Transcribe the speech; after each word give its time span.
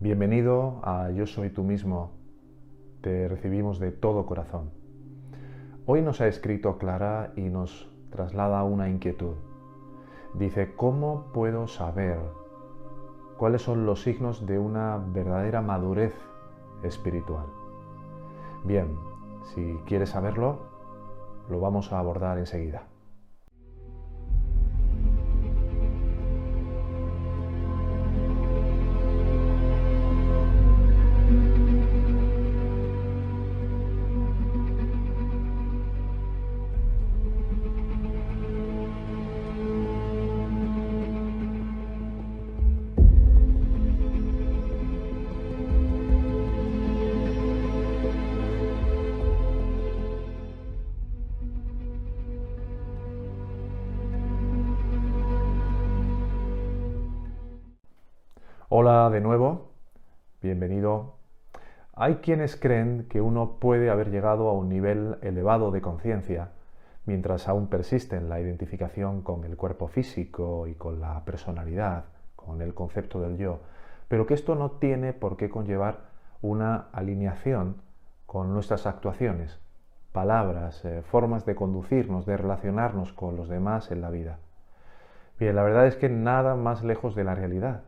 Bienvenido 0.00 0.80
a 0.84 1.10
Yo 1.10 1.26
Soy 1.26 1.50
tú 1.50 1.64
mismo. 1.64 2.12
Te 3.00 3.26
recibimos 3.26 3.80
de 3.80 3.90
todo 3.90 4.26
corazón. 4.26 4.70
Hoy 5.86 6.02
nos 6.02 6.20
ha 6.20 6.28
escrito 6.28 6.78
Clara 6.78 7.32
y 7.34 7.48
nos 7.48 7.90
traslada 8.12 8.62
una 8.62 8.88
inquietud. 8.88 9.34
Dice, 10.34 10.76
¿cómo 10.76 11.32
puedo 11.32 11.66
saber 11.66 12.16
cuáles 13.38 13.62
son 13.62 13.86
los 13.86 14.02
signos 14.02 14.46
de 14.46 14.60
una 14.60 14.98
verdadera 14.98 15.62
madurez 15.62 16.14
espiritual? 16.84 17.46
Bien, 18.62 18.96
si 19.52 19.80
quieres 19.84 20.10
saberlo, 20.10 20.60
lo 21.50 21.58
vamos 21.58 21.92
a 21.92 21.98
abordar 21.98 22.38
enseguida. 22.38 22.84
Hola 58.70 59.08
de 59.08 59.22
nuevo, 59.22 59.70
bienvenido. 60.42 61.14
Hay 61.94 62.16
quienes 62.16 62.54
creen 62.54 63.06
que 63.08 63.22
uno 63.22 63.56
puede 63.60 63.88
haber 63.88 64.10
llegado 64.10 64.50
a 64.50 64.52
un 64.52 64.68
nivel 64.68 65.16
elevado 65.22 65.70
de 65.70 65.80
conciencia 65.80 66.50
mientras 67.06 67.48
aún 67.48 67.68
persiste 67.68 68.16
en 68.16 68.28
la 68.28 68.40
identificación 68.40 69.22
con 69.22 69.44
el 69.44 69.56
cuerpo 69.56 69.88
físico 69.88 70.66
y 70.66 70.74
con 70.74 71.00
la 71.00 71.24
personalidad, 71.24 72.04
con 72.36 72.60
el 72.60 72.74
concepto 72.74 73.22
del 73.22 73.38
yo, 73.38 73.60
pero 74.06 74.26
que 74.26 74.34
esto 74.34 74.54
no 74.54 74.72
tiene 74.72 75.14
por 75.14 75.38
qué 75.38 75.48
conllevar 75.48 76.00
una 76.42 76.88
alineación 76.92 77.80
con 78.26 78.52
nuestras 78.52 78.86
actuaciones, 78.86 79.58
palabras, 80.12 80.84
eh, 80.84 81.00
formas 81.00 81.46
de 81.46 81.54
conducirnos, 81.54 82.26
de 82.26 82.36
relacionarnos 82.36 83.14
con 83.14 83.34
los 83.34 83.48
demás 83.48 83.90
en 83.90 84.02
la 84.02 84.10
vida. 84.10 84.40
Bien, 85.40 85.56
la 85.56 85.62
verdad 85.62 85.86
es 85.86 85.96
que 85.96 86.10
nada 86.10 86.54
más 86.54 86.84
lejos 86.84 87.14
de 87.14 87.24
la 87.24 87.34
realidad. 87.34 87.84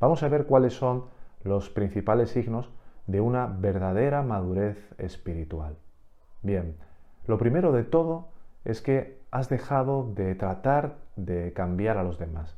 Vamos 0.00 0.22
a 0.22 0.28
ver 0.28 0.46
cuáles 0.46 0.74
son 0.74 1.06
los 1.42 1.70
principales 1.70 2.30
signos 2.30 2.70
de 3.06 3.20
una 3.20 3.46
verdadera 3.46 4.22
madurez 4.22 4.76
espiritual. 4.98 5.76
Bien, 6.42 6.76
lo 7.26 7.38
primero 7.38 7.72
de 7.72 7.84
todo 7.84 8.28
es 8.64 8.80
que 8.80 9.18
has 9.30 9.48
dejado 9.48 10.12
de 10.14 10.34
tratar 10.34 10.96
de 11.16 11.52
cambiar 11.52 11.98
a 11.98 12.04
los 12.04 12.18
demás, 12.18 12.56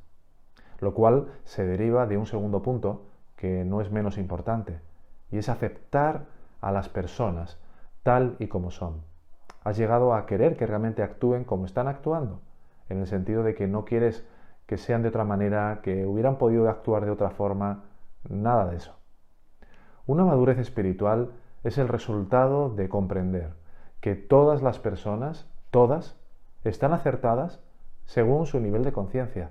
lo 0.81 0.93
cual 0.93 1.29
se 1.45 1.65
deriva 1.65 2.07
de 2.07 2.19
un 2.19 2.27
segundo 2.27 2.63
punto 2.63 3.07
que 3.37 3.65
no 3.65 3.81
es 3.81 3.91
menos 3.91 4.19
importante, 4.19 4.81
y 5.31 5.39
es 5.39 5.49
aceptar 5.49 6.27
a 6.61 6.73
las 6.73 6.89
personas 6.89 7.59
tal 8.03 8.37
y 8.39 8.49
como 8.49 8.71
son. 8.71 9.03
Has 9.65 9.77
llegado 9.77 10.15
a 10.15 10.27
querer 10.27 10.57
que 10.57 10.67
realmente 10.67 11.03
actúen 11.03 11.45
como 11.45 11.65
están 11.65 11.89
actuando, 11.89 12.41
en 12.89 12.99
el 12.99 13.07
sentido 13.07 13.43
de 13.43 13.55
que 13.55 13.67
no 13.67 13.85
quieres 13.85 14.27
que 14.71 14.77
sean 14.77 15.03
de 15.03 15.09
otra 15.09 15.25
manera, 15.25 15.81
que 15.83 16.07
hubieran 16.07 16.37
podido 16.37 16.71
actuar 16.71 17.05
de 17.05 17.11
otra 17.11 17.31
forma, 17.31 17.87
nada 18.29 18.71
de 18.71 18.77
eso. 18.77 18.95
Una 20.07 20.25
madurez 20.25 20.59
espiritual 20.59 21.33
es 21.65 21.77
el 21.77 21.89
resultado 21.89 22.71
de 22.71 22.89
comprender 22.89 23.55
que 24.01 24.15
todas 24.15 24.63
las 24.63 24.79
personas, 24.79 25.51
todas, 25.73 26.17
están 26.63 26.93
acertadas 26.93 27.59
según 28.05 28.47
su 28.47 28.61
nivel 28.61 28.85
de 28.85 28.93
conciencia. 28.93 29.51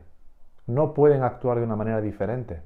No 0.68 0.94
pueden 0.94 1.24
actuar 1.24 1.58
de 1.58 1.66
una 1.66 1.76
manera 1.76 2.00
diferente. 2.00 2.62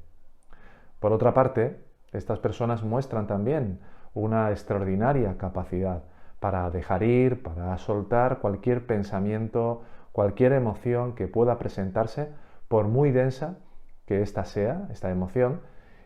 Por 0.99 1.11
otra 1.11 1.33
parte, 1.33 1.83
estas 2.11 2.37
personas 2.37 2.83
muestran 2.83 3.25
también 3.25 3.79
una 4.13 4.51
extraordinaria 4.51 5.39
capacidad 5.39 6.03
para 6.39 6.69
dejar 6.69 7.01
ir, 7.01 7.41
para 7.41 7.75
soltar 7.79 8.41
cualquier 8.41 8.85
pensamiento, 8.85 9.81
cualquier 10.11 10.53
emoción 10.53 11.15
que 11.15 11.27
pueda 11.27 11.57
presentarse 11.57 12.42
por 12.73 12.87
muy 12.87 13.11
densa 13.11 13.59
que 14.07 14.23
ésta 14.23 14.45
sea, 14.45 14.87
esta 14.89 15.11
emoción, 15.11 15.61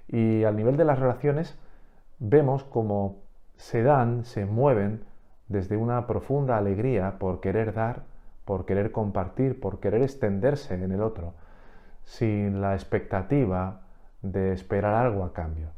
y 0.10 0.44
al 0.44 0.58
nivel 0.58 0.76
de 0.76 0.84
las 0.84 1.00
relaciones 1.00 1.58
vemos 2.20 2.66
cómo 2.66 3.22
se 3.56 3.84
dan, 3.84 4.26
se 4.26 4.46
mueven 4.46 5.06
desde 5.48 5.78
una 5.78 6.06
profunda 6.08 6.58
alegría 6.58 7.20
por 7.20 7.40
querer 7.40 7.74
dar, 7.74 8.04
por 8.44 8.66
querer 8.66 8.92
compartir, 8.92 9.62
por 9.62 9.80
querer 9.80 10.02
extenderse 10.02 10.74
en 10.74 10.92
el 10.92 11.02
otro, 11.02 11.36
sin 12.04 12.60
la 12.60 12.74
expectativa 12.74 13.84
de 14.22 14.52
esperar 14.52 14.94
algo 14.94 15.24
a 15.24 15.32
cambio. 15.32 15.70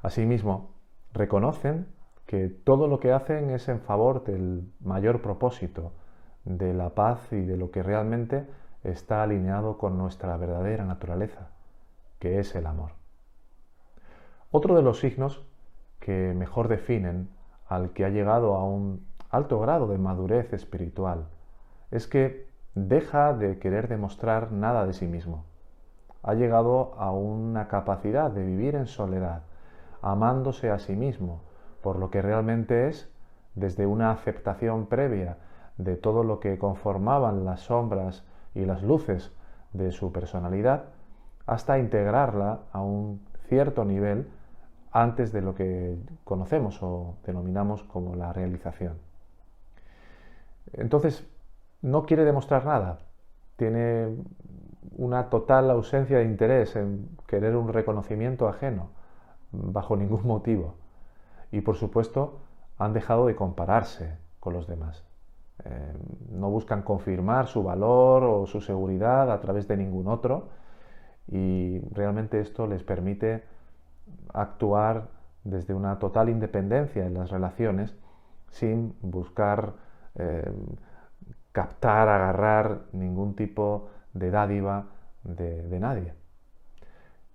Asimismo, 0.00 0.70
reconocen 1.12 1.86
que 2.24 2.48
todo 2.48 2.88
lo 2.88 2.98
que 2.98 3.12
hacen 3.12 3.50
es 3.50 3.68
en 3.68 3.80
favor 3.80 4.24
del 4.24 4.72
mayor 4.80 5.20
propósito, 5.20 5.92
de 6.46 6.72
la 6.72 6.94
paz 6.94 7.30
y 7.30 7.42
de 7.42 7.58
lo 7.58 7.70
que 7.70 7.82
realmente 7.82 8.46
está 8.84 9.22
alineado 9.22 9.78
con 9.78 9.98
nuestra 9.98 10.36
verdadera 10.36 10.84
naturaleza, 10.84 11.48
que 12.18 12.38
es 12.38 12.54
el 12.54 12.66
amor. 12.66 12.92
Otro 14.50 14.74
de 14.74 14.82
los 14.82 15.00
signos 15.00 15.46
que 15.98 16.32
mejor 16.34 16.68
definen 16.68 17.28
al 17.66 17.90
que 17.90 18.04
ha 18.04 18.08
llegado 18.08 18.54
a 18.54 18.64
un 18.64 19.06
alto 19.30 19.60
grado 19.60 19.88
de 19.88 19.98
madurez 19.98 20.52
espiritual 20.52 21.26
es 21.90 22.06
que 22.06 22.48
deja 22.74 23.34
de 23.34 23.58
querer 23.58 23.88
demostrar 23.88 24.52
nada 24.52 24.86
de 24.86 24.92
sí 24.92 25.06
mismo. 25.06 25.44
Ha 26.22 26.34
llegado 26.34 26.94
a 26.98 27.12
una 27.12 27.68
capacidad 27.68 28.30
de 28.30 28.44
vivir 28.44 28.74
en 28.74 28.86
soledad, 28.86 29.42
amándose 30.00 30.70
a 30.70 30.78
sí 30.78 30.96
mismo 30.96 31.42
por 31.82 31.98
lo 31.98 32.10
que 32.10 32.22
realmente 32.22 32.88
es, 32.88 33.10
desde 33.54 33.86
una 33.86 34.10
aceptación 34.10 34.86
previa 34.86 35.38
de 35.76 35.96
todo 35.96 36.24
lo 36.24 36.40
que 36.40 36.58
conformaban 36.58 37.44
las 37.44 37.60
sombras 37.60 38.24
y 38.54 38.64
las 38.64 38.82
luces 38.82 39.32
de 39.72 39.92
su 39.92 40.12
personalidad 40.12 40.84
hasta 41.46 41.78
integrarla 41.78 42.60
a 42.72 42.80
un 42.80 43.20
cierto 43.48 43.84
nivel 43.84 44.28
antes 44.92 45.32
de 45.32 45.42
lo 45.42 45.54
que 45.54 45.96
conocemos 46.24 46.82
o 46.82 47.16
denominamos 47.24 47.82
como 47.84 48.14
la 48.14 48.32
realización. 48.32 48.98
Entonces, 50.72 51.26
no 51.80 52.04
quiere 52.04 52.24
demostrar 52.24 52.66
nada, 52.66 52.98
tiene 53.56 54.16
una 54.96 55.30
total 55.30 55.70
ausencia 55.70 56.18
de 56.18 56.24
interés 56.24 56.76
en 56.76 57.08
querer 57.26 57.56
un 57.56 57.72
reconocimiento 57.72 58.48
ajeno, 58.48 58.90
bajo 59.52 59.96
ningún 59.96 60.26
motivo. 60.26 60.74
Y 61.50 61.60
por 61.62 61.76
supuesto, 61.76 62.40
han 62.78 62.92
dejado 62.92 63.26
de 63.26 63.36
compararse 63.36 64.18
con 64.40 64.52
los 64.52 64.66
demás. 64.66 65.07
Eh, 65.64 65.92
no 66.30 66.50
buscan 66.50 66.82
confirmar 66.82 67.48
su 67.48 67.62
valor 67.62 68.22
o 68.22 68.46
su 68.46 68.60
seguridad 68.60 69.30
a 69.32 69.40
través 69.40 69.66
de 69.66 69.76
ningún 69.76 70.06
otro 70.06 70.48
y 71.26 71.80
realmente 71.92 72.40
esto 72.40 72.66
les 72.66 72.84
permite 72.84 73.42
actuar 74.32 75.08
desde 75.42 75.74
una 75.74 75.98
total 75.98 76.28
independencia 76.28 77.06
en 77.06 77.14
las 77.14 77.30
relaciones 77.30 77.96
sin 78.50 78.94
buscar 79.02 79.74
eh, 80.14 80.50
captar, 81.52 82.08
agarrar 82.08 82.82
ningún 82.92 83.34
tipo 83.34 83.88
de 84.14 84.30
dádiva 84.30 84.86
de, 85.24 85.80
nadie. 85.80 86.14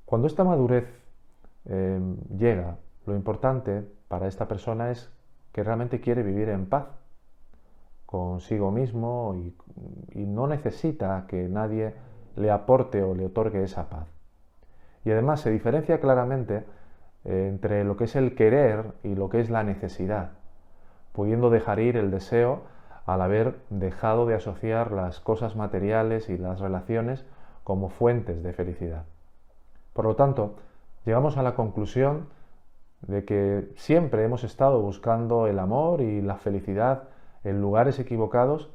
Cuando 0.06 0.28
esta 0.28 0.44
madurez 0.44 0.86
eh, 1.65 2.00
llega, 2.38 2.77
lo 3.06 3.15
importante 3.15 3.86
para 4.07 4.27
esta 4.27 4.47
persona 4.47 4.92
es 4.92 5.12
que 5.51 5.63
realmente 5.63 6.00
quiere 6.00 6.24
vivir 6.24 6.50
en 6.50 6.68
paz 6.68 7.02
consigo 8.13 8.69
mismo 8.69 9.33
y, 9.36 9.56
no 10.13 10.45
necesita 10.45 11.25
que 11.27 11.50
nadie 11.50 11.95
le 12.36 12.51
aporte 12.51 13.01
o 13.01 13.15
le 13.15 13.25
otorgue 13.25 13.63
esa 13.63 13.89
paz. 13.89 14.07
Y 15.04 15.10
además 15.10 15.42
se 15.42 15.50
diferencia 15.50 16.00
claramente 16.00 16.63
eh, 17.25 17.48
entre 17.50 17.83
lo 17.83 17.98
que 17.98 18.04
es 18.04 18.15
el 18.15 18.36
querer 18.36 18.92
y 19.01 19.15
lo 19.15 19.30
que 19.30 19.39
es 19.39 19.50
la 19.50 19.63
necesidad, 19.63 20.33
pudiendo 21.12 21.50
dejar 21.50 21.80
ir 21.80 21.98
el 21.98 22.12
deseo 22.12 22.62
al 23.07 23.19
haber 23.19 23.57
dejado 23.71 24.27
de 24.27 24.36
asociar 24.36 24.92
las 24.92 25.19
cosas 25.19 25.56
materiales 25.56 26.30
y 26.30 26.38
las 26.38 26.59
relaciones 26.59 27.25
como 27.63 27.89
fuentes 27.89 28.44
de 28.44 28.54
felicidad. 28.54 29.06
Por 29.94 30.06
lo 30.06 30.16
tanto, 30.16 30.57
llegamos 31.04 31.38
a 31.38 31.42
la 31.42 31.56
conclusión 31.56 32.27
de 33.01 33.25
que 33.25 33.71
siempre 33.75 34.24
hemos 34.24 34.44
estado 34.44 34.81
buscando 34.81 35.48
el 35.48 35.57
amor 35.57 36.01
y 36.01 36.21
la 36.21 36.36
felicidad 36.36 37.06
en 37.44 37.62
lugares 37.62 38.00
equivocados 38.00 38.69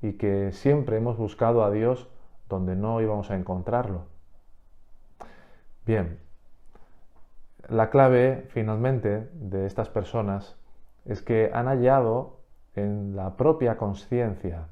y 0.00 0.14
que 0.14 0.52
siempre 0.52 0.96
hemos 0.96 1.16
buscado 1.16 1.64
a 1.64 1.70
Dios 1.70 2.08
donde 2.48 2.76
no 2.76 3.00
íbamos 3.00 3.30
a 3.30 3.36
encontrarlo. 3.36 4.04
Bien, 5.86 6.18
la 7.68 7.90
clave 7.90 8.46
finalmente 8.48 9.30
de 9.34 9.66
estas 9.66 9.88
personas 9.88 10.56
es 11.04 11.22
que 11.22 11.50
han 11.52 11.66
hallado 11.66 12.40
en 12.74 13.16
la 13.16 13.36
propia 13.36 13.76
conciencia, 13.76 14.68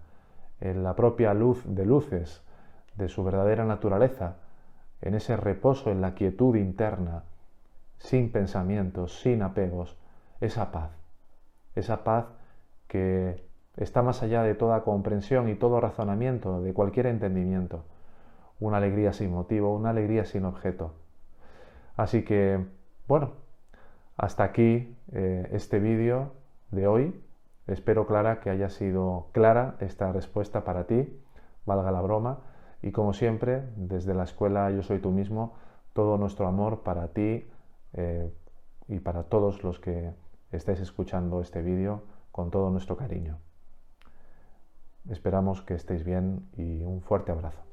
en 0.61 0.83
la 0.83 0.95
propia 0.95 1.35
luz 1.35 1.63
de 1.67 1.87
luces 1.87 2.43
de 2.97 3.09
su 3.09 3.25
verdadera 3.25 3.65
naturaleza, 3.65 4.37
en 5.01 5.15
ese 5.15 5.37
reposo, 5.37 5.91
en 5.91 6.01
la 6.01 6.15
quietud 6.15 6.57
interna, 6.57 7.25
sin 7.99 8.31
pensamientos, 8.31 9.21
sin 9.21 9.43
apegos, 9.43 9.97
esa 10.41 10.71
paz, 10.71 10.91
esa 11.75 12.05
paz 12.05 12.27
que 12.91 13.41
está 13.77 14.03
más 14.03 14.23
allá 14.25 14.43
de 14.43 14.57
toda 14.57 14.83
comprensión 14.83 15.49
y 15.49 15.55
todo 15.55 15.81
razonamiento, 15.81 16.61
de 16.61 16.75
cualquier 16.75 17.07
entendimiento, 17.07 17.85
una 18.59 18.79
alegría 18.79 19.13
sin 19.13 19.31
motivo, 19.31 19.75
una 19.75 19.91
alegría 19.91 20.25
sin 20.25 20.45
objeto. 20.45 20.93
Así 21.97 22.25
que, 22.25 22.67
bueno, 23.07 23.31
hasta 24.17 24.43
aquí 24.43 24.97
eh, 25.13 25.49
este 25.53 25.79
vídeo 25.79 26.33
de 26.73 26.89
hoy. 26.89 27.25
Espero, 27.69 28.09
Clara, 28.09 28.41
que 28.41 28.51
haya 28.51 28.71
sido 28.71 29.29
clara 29.31 29.77
esta 29.79 30.11
respuesta 30.11 30.65
para 30.65 30.89
ti, 30.89 31.17
valga 31.67 31.93
la 31.93 32.01
broma. 32.01 32.41
Y 32.83 32.91
como 32.91 33.13
siempre, 33.13 33.63
desde 33.77 34.15
la 34.15 34.25
escuela 34.25 34.69
Yo 34.73 34.83
Soy 34.83 34.99
Tú 34.99 35.13
mismo, 35.13 35.55
todo 35.93 36.19
nuestro 36.19 36.49
amor 36.49 36.83
para 36.83 37.09
ti 37.09 37.49
eh, 37.93 38.33
y 38.89 38.99
para 38.99 39.23
todos 39.23 39.63
los 39.63 39.79
que 39.79 40.13
estáis 40.51 40.81
escuchando 40.81 41.41
este 41.41 41.63
vídeo 41.63 42.03
con 42.41 42.51
todo 42.51 42.71
nuestro 42.71 42.97
cariño. 42.97 43.37
Esperamos 45.11 45.61
que 45.61 45.75
estéis 45.75 46.05
bien 46.05 46.49
y 46.57 46.83
un 46.85 47.03
fuerte 47.03 47.33
abrazo. 47.33 47.70